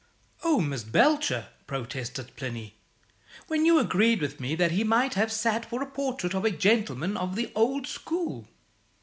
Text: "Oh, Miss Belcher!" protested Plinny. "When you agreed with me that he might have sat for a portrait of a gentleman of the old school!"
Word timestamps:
"Oh, 0.41 0.59
Miss 0.61 0.83
Belcher!" 0.83 1.49
protested 1.67 2.31
Plinny. 2.35 2.73
"When 3.45 3.65
you 3.67 3.77
agreed 3.77 4.19
with 4.19 4.39
me 4.39 4.55
that 4.55 4.71
he 4.71 4.83
might 4.83 5.13
have 5.13 5.31
sat 5.31 5.63
for 5.63 5.83
a 5.83 5.91
portrait 5.91 6.33
of 6.33 6.43
a 6.43 6.49
gentleman 6.49 7.15
of 7.15 7.35
the 7.35 7.51
old 7.53 7.85
school!" 7.85 8.47